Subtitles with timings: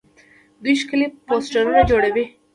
[0.63, 2.25] دوی ښکلي پوسټرونه جوړوي.